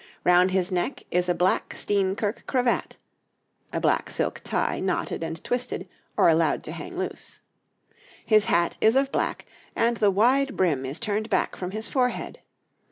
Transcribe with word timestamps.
Round 0.23 0.49
his 0.49 0.71
neck 0.71 1.03
is 1.11 1.29
a 1.29 1.35
black 1.35 1.75
Steenkirk 1.75 2.47
cravat 2.47 2.97
(a 3.71 3.79
black 3.79 4.09
silk 4.09 4.41
tie 4.43 4.79
knotted 4.79 5.21
and 5.21 5.43
twisted 5.43 5.87
or 6.17 6.27
allowed 6.27 6.63
to 6.63 6.71
hang 6.71 6.93
over 6.95 7.03
loose). 7.03 7.39
His 8.25 8.45
hat 8.45 8.77
is 8.81 8.95
of 8.95 9.11
black, 9.11 9.45
and 9.75 9.97
the 9.97 10.09
wide 10.09 10.57
brim 10.57 10.87
is 10.87 10.99
turned 10.99 11.29
back 11.29 11.55
from 11.55 11.69
his 11.69 11.87
forehead. 11.87 12.39